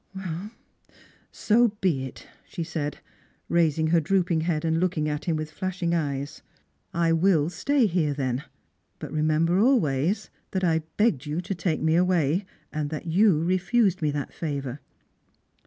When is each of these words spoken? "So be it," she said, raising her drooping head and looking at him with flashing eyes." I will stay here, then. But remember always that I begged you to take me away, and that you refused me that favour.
"So 1.31 1.67
be 1.79 2.05
it," 2.05 2.25
she 2.47 2.63
said, 2.63 2.97
raising 3.47 3.85
her 3.93 3.99
drooping 4.01 4.41
head 4.41 4.65
and 4.65 4.79
looking 4.79 5.07
at 5.07 5.25
him 5.25 5.35
with 5.35 5.51
flashing 5.51 5.93
eyes." 5.93 6.41
I 7.07 7.13
will 7.13 7.51
stay 7.51 7.85
here, 7.85 8.15
then. 8.15 8.43
But 8.97 9.11
remember 9.13 9.59
always 9.59 10.31
that 10.53 10.63
I 10.63 10.79
begged 10.97 11.27
you 11.27 11.39
to 11.41 11.53
take 11.53 11.83
me 11.83 11.95
away, 11.95 12.47
and 12.73 12.89
that 12.89 13.05
you 13.05 13.43
refused 13.43 14.01
me 14.01 14.09
that 14.09 14.33
favour. 14.33 14.79